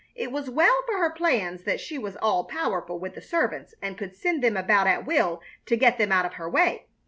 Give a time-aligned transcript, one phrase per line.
[0.15, 3.99] It was well for her plans that she was all powerful with the servants and
[3.99, 6.87] could send them about at will to get them out of her way.